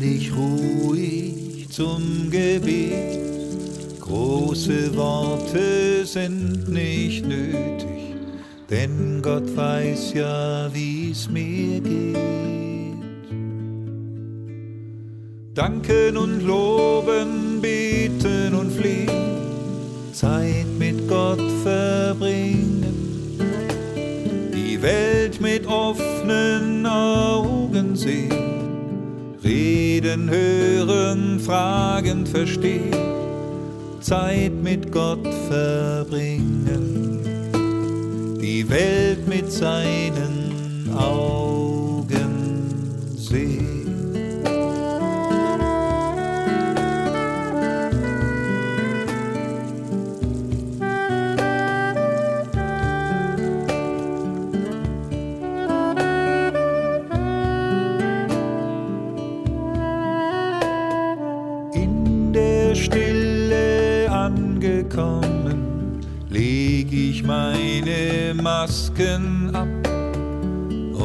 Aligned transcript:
Werde 0.00 0.14
ich 0.14 0.32
ruhig 0.34 1.68
zum 1.70 2.30
Gebet. 2.30 3.20
Große 4.00 4.96
Worte 4.96 6.04
sind 6.04 6.68
nicht 6.68 7.26
nötig, 7.26 8.16
denn 8.68 9.20
Gott 9.22 9.54
weiß 9.54 10.14
ja, 10.14 10.68
wie's 10.72 11.28
mir 11.28 11.80
geht. 11.80 12.16
Danken 15.54 16.16
und 16.16 16.40
loben, 16.46 17.60
beten 17.60 18.54
und 18.54 18.72
flehen, 18.72 19.10
Zeit 20.12 20.66
mit 20.78 21.06
Gott 21.08 21.42
verbringen 21.62 22.90
die 24.80 24.80
Welt 24.82 25.40
mit 25.40 25.66
offenen 25.66 26.86
Augen 26.86 27.94
sehen, 27.94 28.49
reden, 29.44 30.28
hören, 30.28 31.40
fragen, 31.40 32.26
verstehen, 32.26 32.94
Zeit 34.00 34.52
mit 34.62 34.90
Gott 34.92 35.26
verbringen, 35.48 37.20
die 38.40 38.68
Welt 38.68 39.26
mit 39.28 39.50
seinen 39.50 40.90
Augen 40.96 41.29
meine 67.30 68.34
Masken 68.34 69.54
ab 69.54 69.68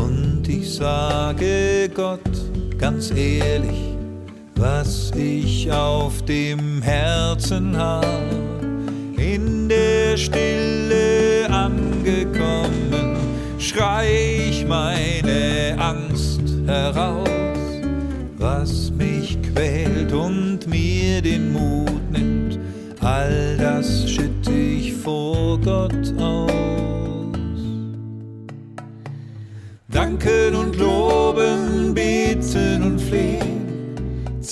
und 0.01 0.43
ich 0.47 0.73
sage 0.73 1.87
Gott 1.93 2.19
ganz 2.79 3.11
ehrlich, 3.11 3.95
was 4.55 5.11
ich 5.15 5.71
auf 5.71 6.25
dem 6.25 6.81
Herzen 6.81 7.77
hab. 7.77 8.03
In 9.17 9.69
der 9.69 10.17
Stille 10.17 10.84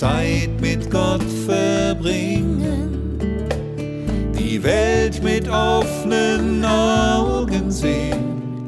Zeit 0.03 0.59
mit 0.59 0.91
Gott 0.91 1.23
verbringen, 1.45 3.17
die 4.37 4.61
Welt 4.61 5.23
mit 5.23 5.47
offenen 5.47 6.65
Augen 6.65 7.71
sehen, 7.71 8.67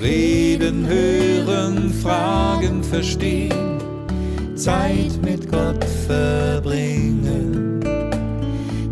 reden, 0.00 0.86
hören, 0.86 1.92
fragen, 2.02 2.82
verstehen. 2.82 3.78
Zeit 4.54 5.20
mit 5.22 5.50
Gott 5.52 5.84
verbringen, 6.06 7.82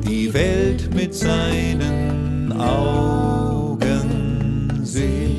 die 0.07 0.35
Welt 0.35 0.95
mit 0.95 1.15
seinen 1.15 2.53
Augen 2.53 4.03
sehen. 4.85 5.38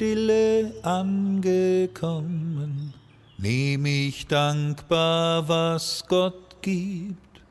Stille 0.00 0.72
angekommen, 0.82 1.84
nehm 3.36 3.84
ich 3.84 4.26
dankbar, 4.26 5.46
was 5.46 6.04
Gott 6.08 6.62
gibt. 6.62 7.42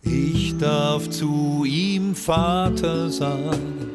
Ich 0.00 0.56
darf 0.56 1.10
zu 1.10 1.62
ihm 1.66 2.14
Vater 2.14 3.10
sagen, 3.10 3.90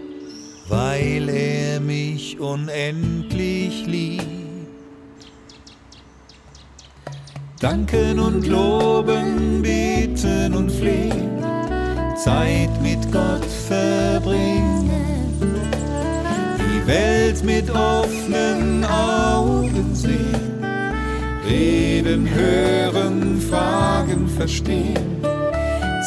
weil 0.69 1.29
er 1.29 1.79
mich 1.79 2.39
unendlich 2.39 3.87
liebt. 3.87 4.23
Danken 7.59 8.19
und 8.19 8.45
loben, 8.45 9.63
beten 9.63 10.53
und 10.53 10.71
flehen, 10.71 11.43
Zeit 12.23 12.69
mit 12.83 13.11
Gott 13.11 13.43
verbringen 13.45 14.04
Welt 17.35 17.43
mit 17.43 17.69
offenen 17.69 18.85
Augen 18.85 19.93
sehen, 19.93 20.63
reden, 21.45 22.29
hören, 22.29 23.41
fragen, 23.41 24.29
verstehen, 24.29 25.21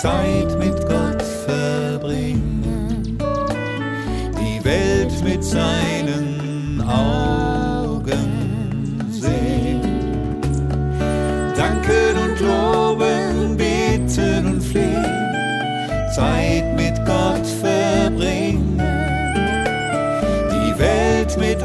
Zeit 0.00 0.58
mit 0.58 0.76
Gott 0.86 1.22
verbringen, 1.44 3.18
die 4.40 4.64
Welt 4.64 5.22
mit 5.22 5.44
seinen 5.44 6.27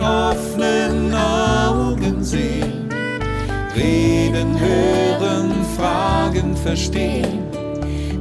offenen 0.04 1.14
Augen 1.14 2.24
sehen, 2.24 2.90
reden, 3.76 4.60
hören, 4.60 5.52
fragen, 5.78 6.56
verstehen, 6.58 7.48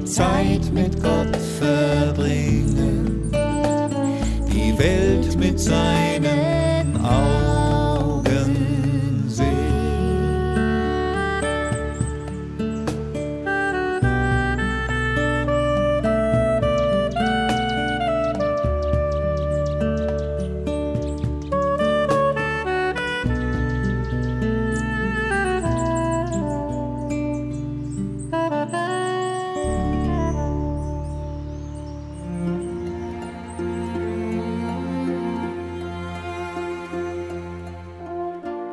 Zeit 0.05 0.73
mit 0.73 1.03
Gott 1.03 1.37
verbringen, 1.59 3.31
die 4.53 4.79
Welt 4.79 5.39
mit 5.39 5.59
seinen 5.59 6.62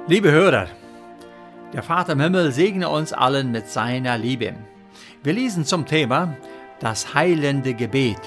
Liebe 0.09 0.31
Hörer, 0.31 0.65
der 1.71 1.83
Vater 1.83 2.13
im 2.13 2.19
Himmel 2.19 2.51
segne 2.51 2.89
uns 2.89 3.13
allen 3.13 3.51
mit 3.51 3.67
seiner 3.67 4.17
Liebe. 4.17 4.55
Wir 5.21 5.33
lesen 5.33 5.65
zum 5.65 5.85
Thema 5.85 6.35
das 6.79 7.13
heilende 7.13 7.75
Gebet. 7.75 8.17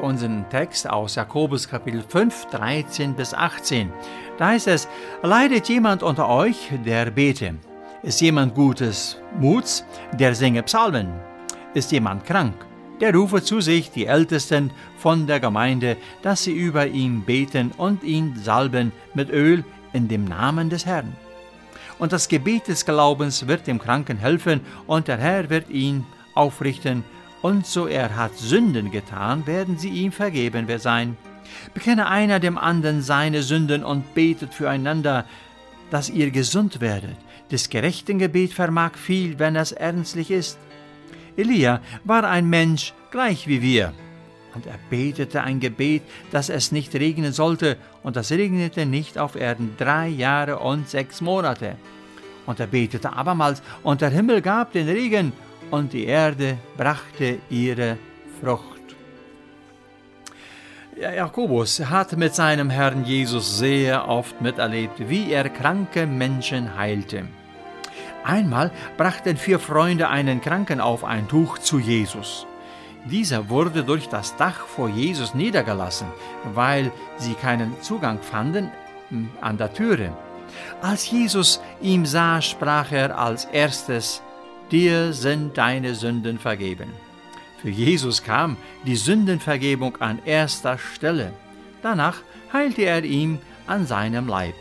Unseren 0.00 0.48
Text 0.48 0.88
aus 0.88 1.16
Jakobus 1.16 1.68
Kapitel 1.68 2.00
5, 2.00 2.46
13 2.52 3.14
bis 3.14 3.34
18. 3.34 3.90
Da 4.38 4.46
heißt 4.50 4.68
es, 4.68 4.86
leidet 5.24 5.68
jemand 5.68 6.04
unter 6.04 6.28
euch, 6.28 6.70
der 6.84 7.10
bete? 7.10 7.56
Ist 8.04 8.20
jemand 8.20 8.54
gutes 8.54 9.18
Muts, 9.40 9.84
der 10.12 10.36
singe 10.36 10.62
Psalmen? 10.62 11.08
Ist 11.74 11.90
jemand 11.90 12.24
krank? 12.24 12.54
Der 13.00 13.12
rufe 13.12 13.42
zu 13.42 13.60
sich 13.60 13.90
die 13.90 14.06
Ältesten 14.06 14.70
von 14.96 15.26
der 15.26 15.40
Gemeinde, 15.40 15.96
dass 16.22 16.44
sie 16.44 16.52
über 16.52 16.86
ihn 16.86 17.24
beten 17.24 17.72
und 17.76 18.04
ihn 18.04 18.36
salben 18.36 18.92
mit 19.12 19.28
Öl 19.28 19.64
in 19.96 20.08
dem 20.08 20.24
Namen 20.24 20.70
des 20.70 20.86
Herrn. 20.86 21.12
Und 21.98 22.12
das 22.12 22.28
Gebet 22.28 22.68
des 22.68 22.84
Glaubens 22.84 23.46
wird 23.48 23.66
dem 23.66 23.78
Kranken 23.78 24.18
helfen, 24.18 24.60
und 24.86 25.08
der 25.08 25.16
Herr 25.16 25.48
wird 25.48 25.70
ihn 25.70 26.04
aufrichten, 26.34 27.02
und 27.42 27.66
so 27.66 27.86
er 27.86 28.16
hat 28.16 28.36
Sünden 28.36 28.90
getan, 28.90 29.46
werden 29.46 29.78
sie 29.78 29.88
ihm 29.88 30.12
vergeben 30.12 30.66
sein. 30.78 31.16
Bekenne 31.74 32.08
einer 32.08 32.40
dem 32.40 32.58
anderen 32.58 33.02
seine 33.02 33.42
Sünden 33.42 33.84
und 33.84 34.14
betet 34.14 34.52
füreinander, 34.52 35.24
dass 35.90 36.10
ihr 36.10 36.30
gesund 36.30 36.80
werdet. 36.80 37.16
Des 37.50 37.70
gerechten 37.70 38.18
Gebet 38.18 38.52
vermag 38.52 38.96
viel, 38.96 39.38
wenn 39.38 39.56
es 39.56 39.72
ernstlich 39.72 40.30
ist. 40.30 40.58
Elia 41.36 41.80
war 42.04 42.24
ein 42.24 42.46
Mensch 42.48 42.92
gleich 43.10 43.46
wie 43.46 43.62
wir. 43.62 43.92
Und 44.56 44.64
er 44.64 44.78
betete 44.88 45.42
ein 45.42 45.60
Gebet, 45.60 46.02
dass 46.30 46.48
es 46.48 46.72
nicht 46.72 46.94
regnen 46.94 47.34
sollte, 47.34 47.76
und 48.02 48.16
es 48.16 48.32
regnete 48.32 48.86
nicht 48.86 49.18
auf 49.18 49.36
Erden 49.36 49.74
drei 49.76 50.08
Jahre 50.08 50.60
und 50.60 50.88
sechs 50.88 51.20
Monate. 51.20 51.76
Und 52.46 52.58
er 52.58 52.66
betete 52.66 53.12
abermals, 53.12 53.62
und 53.82 54.00
der 54.00 54.08
Himmel 54.08 54.40
gab 54.40 54.72
den 54.72 54.88
Regen, 54.88 55.34
und 55.70 55.92
die 55.92 56.06
Erde 56.06 56.56
brachte 56.78 57.38
ihre 57.50 57.98
Frucht. 58.40 58.96
Jakobus 60.98 61.80
hat 61.80 62.16
mit 62.16 62.34
seinem 62.34 62.70
Herrn 62.70 63.04
Jesus 63.04 63.58
sehr 63.58 64.08
oft 64.08 64.40
miterlebt, 64.40 65.10
wie 65.10 65.32
er 65.32 65.50
kranke 65.50 66.06
Menschen 66.06 66.78
heilte. 66.78 67.28
Einmal 68.24 68.70
brachten 68.96 69.36
vier 69.36 69.58
Freunde 69.58 70.08
einen 70.08 70.40
Kranken 70.40 70.80
auf 70.80 71.04
ein 71.04 71.28
Tuch 71.28 71.58
zu 71.58 71.78
Jesus. 71.78 72.46
Dieser 73.10 73.48
wurde 73.48 73.84
durch 73.84 74.08
das 74.08 74.36
Dach 74.36 74.66
vor 74.66 74.88
Jesus 74.88 75.34
niedergelassen, 75.34 76.08
weil 76.54 76.90
sie 77.18 77.34
keinen 77.34 77.80
Zugang 77.80 78.20
fanden 78.20 78.70
hm, 79.10 79.30
an 79.40 79.56
der 79.58 79.72
Türe. 79.72 80.16
Als 80.82 81.10
Jesus 81.10 81.60
ihm 81.80 82.04
sah, 82.04 82.42
sprach 82.42 82.92
er 82.92 83.18
als 83.18 83.44
erstes, 83.46 84.22
Dir 84.72 85.12
sind 85.12 85.56
deine 85.56 85.94
Sünden 85.94 86.40
vergeben. 86.40 86.90
Für 87.62 87.70
Jesus 87.70 88.24
kam 88.24 88.56
die 88.84 88.96
Sündenvergebung 88.96 89.96
an 89.98 90.18
erster 90.24 90.76
Stelle. 90.76 91.32
Danach 91.82 92.16
heilte 92.52 92.82
er 92.82 93.04
ihm 93.04 93.38
an 93.68 93.86
seinem 93.86 94.26
Leib. 94.26 94.56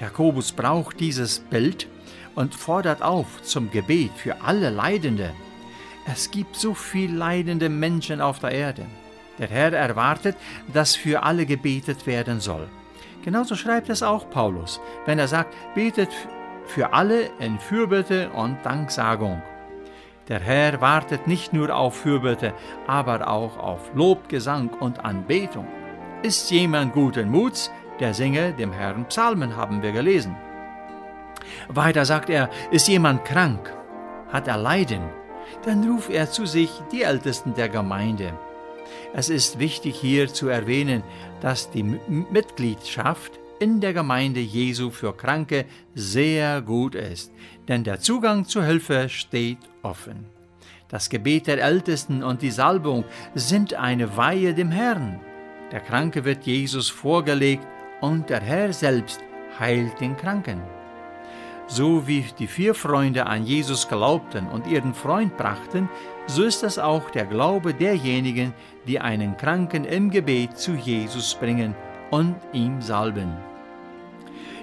Jakobus 0.00 0.50
braucht 0.50 0.98
dieses 0.98 1.38
Bild 1.38 1.86
und 2.34 2.56
fordert 2.56 3.02
auf 3.02 3.42
zum 3.42 3.70
Gebet 3.70 4.10
für 4.16 4.42
alle 4.42 4.70
Leidende. 4.70 5.32
Es 6.06 6.30
gibt 6.30 6.56
so 6.56 6.74
viel 6.74 7.14
leidende 7.14 7.68
Menschen 7.68 8.20
auf 8.20 8.38
der 8.38 8.52
Erde. 8.52 8.84
Der 9.38 9.48
Herr 9.48 9.72
erwartet, 9.72 10.36
dass 10.72 10.94
für 10.94 11.22
alle 11.22 11.46
gebetet 11.46 12.06
werden 12.06 12.40
soll. 12.40 12.68
Genauso 13.24 13.56
schreibt 13.56 13.88
es 13.88 14.02
auch 14.02 14.28
Paulus, 14.28 14.80
wenn 15.06 15.18
er 15.18 15.28
sagt, 15.28 15.54
betet 15.74 16.10
für 16.66 16.92
alle 16.92 17.30
in 17.38 17.58
Fürbitte 17.58 18.30
und 18.30 18.58
Danksagung. 18.64 19.42
Der 20.28 20.40
Herr 20.40 20.80
wartet 20.80 21.26
nicht 21.26 21.52
nur 21.52 21.74
auf 21.74 21.96
Fürbitte, 21.96 22.52
aber 22.86 23.26
auch 23.28 23.58
auf 23.58 23.94
Lobgesang 23.94 24.70
und 24.70 25.04
Anbetung. 25.04 25.66
Ist 26.22 26.50
jemand 26.50 26.92
guten 26.92 27.30
Muts, 27.30 27.70
der 27.98 28.14
singe 28.14 28.52
dem 28.52 28.72
Herrn 28.72 29.06
Psalmen, 29.06 29.56
haben 29.56 29.82
wir 29.82 29.92
gelesen. 29.92 30.36
Weiter 31.68 32.04
sagt 32.04 32.30
er, 32.30 32.50
ist 32.70 32.88
jemand 32.88 33.24
krank, 33.24 33.72
hat 34.32 34.48
er 34.48 34.56
Leiden, 34.56 35.02
dann 35.64 35.88
ruft 35.88 36.10
er 36.10 36.30
zu 36.30 36.46
sich 36.46 36.70
die 36.92 37.02
Ältesten 37.02 37.54
der 37.54 37.68
Gemeinde. 37.68 38.32
Es 39.12 39.28
ist 39.28 39.58
wichtig 39.58 39.96
hier 39.96 40.28
zu 40.28 40.48
erwähnen, 40.48 41.02
dass 41.40 41.70
die 41.70 41.82
Mitgliedschaft 41.82 43.38
in 43.60 43.80
der 43.80 43.92
Gemeinde 43.92 44.40
Jesu 44.40 44.90
für 44.90 45.16
Kranke 45.16 45.66
sehr 45.94 46.60
gut 46.60 46.94
ist, 46.94 47.32
denn 47.68 47.84
der 47.84 48.00
Zugang 48.00 48.44
zur 48.44 48.64
Hilfe 48.64 49.08
steht 49.08 49.58
offen. 49.82 50.26
Das 50.88 51.08
Gebet 51.08 51.46
der 51.46 51.62
Ältesten 51.62 52.22
und 52.22 52.42
die 52.42 52.50
Salbung 52.50 53.04
sind 53.34 53.74
eine 53.74 54.16
Weihe 54.16 54.54
dem 54.54 54.70
Herrn. 54.70 55.20
Der 55.72 55.80
Kranke 55.80 56.24
wird 56.24 56.44
Jesus 56.44 56.90
vorgelegt 56.90 57.66
und 58.00 58.30
der 58.30 58.40
Herr 58.40 58.72
selbst 58.72 59.20
heilt 59.58 60.00
den 60.00 60.16
Kranken. 60.16 60.60
So 61.66 62.06
wie 62.06 62.24
die 62.38 62.46
vier 62.46 62.74
Freunde 62.74 63.26
an 63.26 63.44
Jesus 63.44 63.88
glaubten 63.88 64.46
und 64.46 64.66
ihren 64.66 64.94
Freund 64.94 65.36
brachten, 65.36 65.88
so 66.26 66.42
ist 66.42 66.62
es 66.62 66.78
auch 66.78 67.10
der 67.10 67.24
Glaube 67.24 67.72
derjenigen, 67.74 68.52
die 68.86 69.00
einen 69.00 69.36
Kranken 69.36 69.84
im 69.84 70.10
Gebet 70.10 70.58
zu 70.58 70.72
Jesus 70.72 71.34
bringen 71.34 71.74
und 72.10 72.36
ihm 72.52 72.82
salben. 72.82 73.32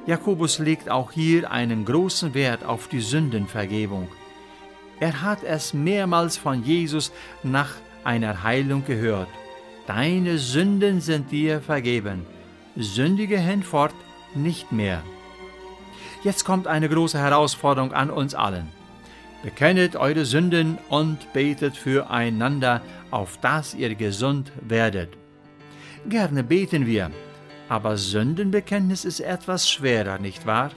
Jakobus 0.06 0.60
legt 0.60 0.90
auch 0.90 1.12
hier 1.12 1.52
einen 1.52 1.86
großen 1.86 2.34
Wert 2.34 2.64
auf 2.64 2.88
die 2.88 3.02
Sündenvergebung. 3.02 4.08
Er 5.00 5.22
hat 5.22 5.44
es 5.44 5.74
mehrmals 5.74 6.38
von 6.38 6.64
Jesus 6.64 7.12
nach 7.44 7.70
einer 8.04 8.44
Heilung 8.44 8.86
gehört. 8.86 9.30
Deine 9.88 10.38
Sünden 10.38 11.02
sind 11.02 11.32
dir 11.32 11.62
vergeben, 11.62 12.26
sündige 12.76 13.40
hinfort 13.40 13.94
nicht 14.36 14.72
mehr. 14.72 15.04
Jetzt 16.24 16.46
kommt 16.46 16.68
eine 16.68 16.88
große 16.88 17.18
Herausforderung 17.18 17.94
an 17.94 18.12
uns 18.12 18.36
allen. 18.36 18.68
Bekennet 19.42 19.96
eure 19.96 20.24
Sünden 20.24 20.78
und 20.88 21.34
betet 21.34 21.76
füreinander, 21.76 22.82
auf 23.10 23.40
dass 23.42 23.74
ihr 23.74 23.96
gesund 23.96 24.52
werdet. 24.62 25.10
Gerne 26.08 26.44
beten 26.44 26.86
wir, 26.86 27.10
aber 27.70 27.98
Sündenbekenntnis 27.98 29.04
ist 29.04 29.20
etwas 29.20 29.70
schwerer, 29.70 30.20
nicht 30.20 30.46
wahr? 30.46 30.72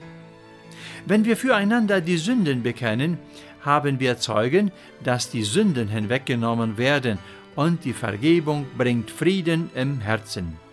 Wenn 1.05 1.25
wir 1.25 1.37
füreinander 1.37 2.01
die 2.01 2.17
Sünden 2.17 2.63
bekennen, 2.63 3.19
haben 3.61 3.99
wir 3.99 4.17
Zeugen, 4.17 4.71
dass 5.03 5.29
die 5.29 5.43
Sünden 5.43 5.87
hinweggenommen 5.87 6.79
werden 6.79 7.19
und 7.55 7.85
die 7.85 7.93
Vergebung 7.93 8.65
bringt 8.77 9.11
Frieden 9.11 9.69
im 9.75 10.01
Herzen. 10.01 10.64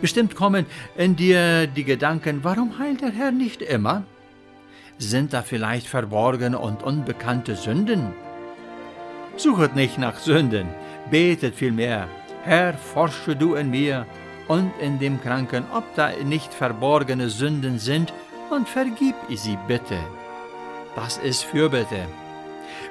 Bestimmt 0.00 0.34
kommen 0.34 0.66
in 0.96 1.16
dir 1.16 1.66
die 1.66 1.84
Gedanken, 1.84 2.40
warum 2.42 2.78
heilt 2.78 3.00
der 3.00 3.10
Herr 3.10 3.30
nicht 3.30 3.62
immer? 3.62 4.04
Sind 4.98 5.32
da 5.32 5.42
vielleicht 5.42 5.86
verborgene 5.86 6.58
und 6.58 6.82
unbekannte 6.82 7.56
Sünden? 7.56 8.12
Suchet 9.36 9.74
nicht 9.74 9.98
nach 9.98 10.18
Sünden, 10.18 10.68
betet 11.10 11.54
vielmehr, 11.54 12.08
Herr, 12.44 12.74
forsche 12.74 13.34
du 13.34 13.54
in 13.54 13.70
mir 13.70 14.06
und 14.46 14.70
in 14.80 14.98
dem 14.98 15.20
Kranken, 15.20 15.64
ob 15.72 15.84
da 15.96 16.10
nicht 16.22 16.52
verborgene 16.52 17.30
Sünden 17.30 17.78
sind, 17.78 18.12
und 18.50 18.68
vergib 18.68 19.14
sie 19.34 19.58
bitte. 19.66 19.98
Das 20.94 21.16
ist 21.16 21.44
Fürbitte. 21.44 22.06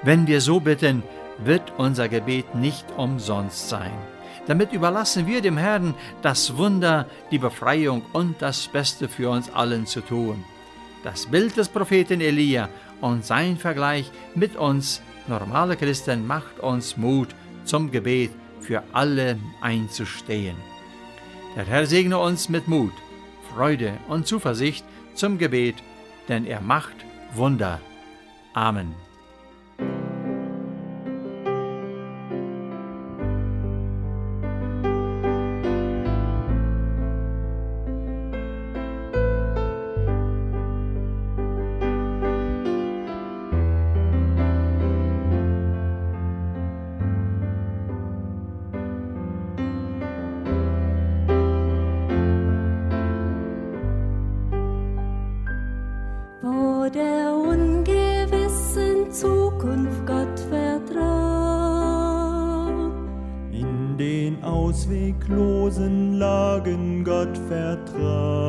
Wenn 0.02 0.28
wir 0.28 0.42
so 0.42 0.60
bitten, 0.60 1.04
wird 1.38 1.72
unser 1.78 2.10
Gebet 2.10 2.56
nicht 2.56 2.86
umsonst 2.98 3.70
sein. 3.70 3.92
Damit 4.48 4.74
überlassen 4.74 5.26
wir 5.26 5.42
dem 5.42 5.58
Herrn 5.58 5.94
das 6.22 6.58
Wunder, 6.58 7.08
die 7.32 7.38
Befreiung 7.38 8.04
und 8.12 8.42
das 8.42 8.68
Beste 8.68 9.08
für 9.08 9.30
uns 9.30 9.50
allen 9.54 9.86
zu 9.86 10.02
tun. 10.02 10.44
Das 11.04 11.26
Bild 11.28 11.56
des 11.58 11.70
Propheten 11.70 12.22
Elia 12.22 12.70
und 13.02 13.26
sein 13.26 13.58
Vergleich 13.58 14.12
mit 14.36 14.56
uns, 14.56 15.02
normale 15.28 15.76
Christen, 15.76 16.28
macht 16.28 16.60
uns 16.60 16.98
Mut 16.98 17.30
zum 17.66 17.92
Gebet 17.92 18.32
für 18.60 18.84
alle 18.92 19.38
einzustehen. 19.62 20.56
Der 21.56 21.66
Herr 21.66 21.86
segne 21.86 22.18
uns 22.18 22.50
mit 22.50 22.68
Mut, 22.68 22.94
Freude 23.54 23.94
und 24.08 24.28
Zuversicht 24.28 24.86
zum 25.14 25.38
Gebet, 25.38 25.76
denn 26.28 26.46
er 26.46 26.62
macht 26.62 26.96
Wunder. 27.36 27.80
Amen. 28.54 28.94
Der 56.94 57.34
ungewissen 57.34 59.12
Zukunft 59.12 60.06
Gott 60.06 60.40
vertrauen. 60.50 60.94
In 63.52 63.98
den 63.98 64.44
ausweglosen 64.44 66.20
Lagen 66.20 67.04
Gott 67.04 67.36
vertrauen. 67.48 68.48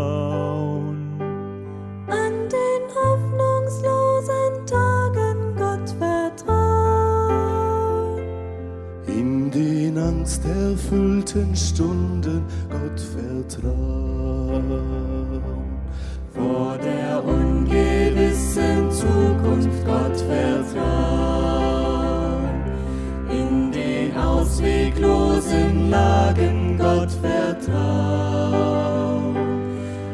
An 2.08 2.48
den 2.50 2.82
hoffnungslosen 2.94 4.66
Tagen 4.66 5.56
Gott 5.56 5.88
vertrauen. 5.98 6.58
In 9.06 9.50
den 9.50 9.96
angsterfüllten 9.96 11.56
Stunden 11.56 12.42
Gott 12.68 13.00
vertrauen. 13.00 13.84
Vor 16.34 16.76
der 16.78 17.24
ungewissen 17.24 17.93
Zukunft 18.54 19.84
Gott 19.84 20.16
vertrauen. 20.28 21.64
In 23.28 23.72
den 23.72 24.16
ausweglosen 24.16 25.90
Lagen 25.90 26.78
Gott 26.78 27.10
vertrauen. 27.20 27.74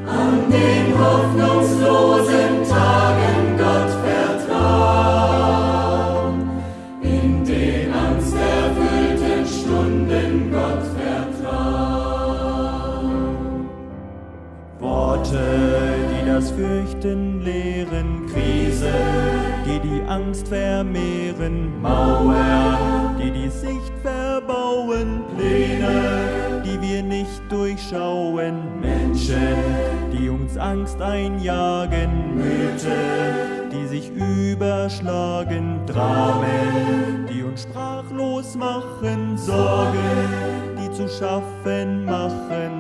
An 0.07 0.51
den 0.51 0.99
hoffnungslosen 0.99 2.65
Tagen 2.67 3.30
Fürchten 16.61 17.41
lehren, 17.41 18.27
Krise, 18.27 18.93
die 19.65 19.79
die 19.81 20.03
Angst 20.07 20.47
vermehren, 20.47 21.81
Mauern, 21.81 23.17
die 23.19 23.31
die 23.31 23.49
Sicht 23.49 23.93
verbauen, 24.03 25.23
Pläne, 25.35 26.63
die 26.63 26.79
wir 26.83 27.03
nicht 27.03 27.41
durchschauen, 27.49 28.79
Menschen, 28.79 29.57
die 30.13 30.29
uns 30.29 30.59
Angst 30.59 31.01
einjagen, 31.01 32.37
Mythen, 32.37 33.71
die 33.73 33.87
sich 33.87 34.11
überschlagen, 34.11 35.81
Dramen, 35.87 37.27
die 37.33 37.43
uns 37.43 37.63
sprachlos 37.63 38.55
machen, 38.55 39.39
Sorgen, 39.39 39.97
die 40.79 40.93
zu 40.93 41.09
schaffen 41.09 42.05
machen. 42.05 42.80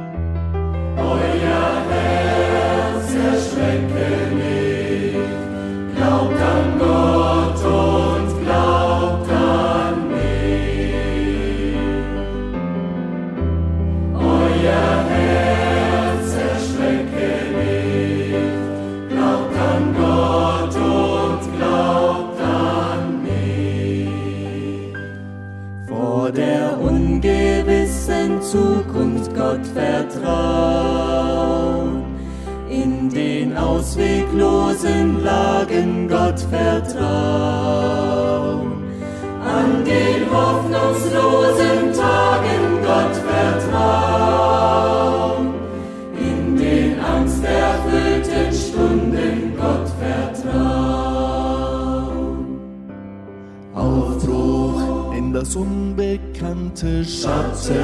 Das 55.51 55.57
unbekannte 55.57 57.05
Schatten 57.05 57.75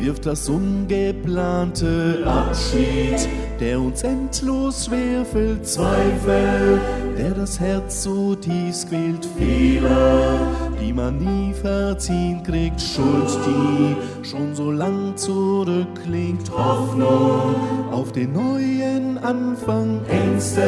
wirft 0.00 0.26
das 0.26 0.48
ungeplante 0.48 2.24
Abschied, 2.26 3.28
der 3.60 3.80
uns 3.80 4.02
endlos 4.02 4.86
schwerfällt, 4.86 5.64
Zweifel, 5.64 6.80
der 7.16 7.30
das 7.30 7.60
Herz 7.60 8.02
so 8.02 8.34
tief 8.34 8.88
quält, 8.88 9.24
Fehler, 9.38 10.40
die 10.82 10.92
man 10.92 11.18
nie 11.18 11.54
verziehen 11.54 12.42
kriegt, 12.42 12.80
Schuld, 12.80 13.38
die 13.46 14.26
schon 14.28 14.56
so 14.56 14.72
lang 14.72 15.16
zurückliegt, 15.16 16.50
Hoffnung 16.50 17.54
auf 17.92 18.10
den 18.10 18.32
neuen 18.32 19.16
Anfang, 19.18 20.00
Ängste, 20.08 20.64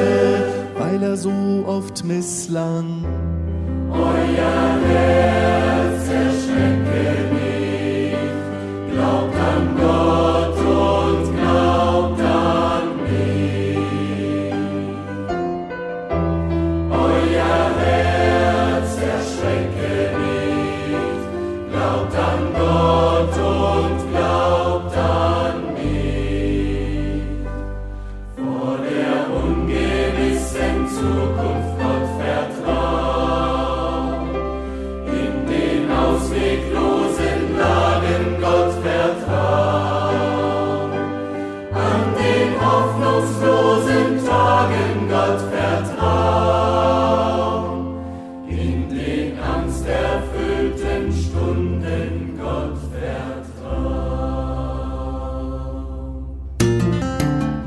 weil 0.78 1.02
er 1.02 1.16
so 1.16 1.64
oft 1.66 2.04
misslang. 2.04 3.04
Euer 3.90 4.78
Herz 4.86 5.61